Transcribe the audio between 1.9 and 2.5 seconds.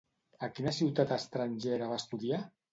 va estudiar?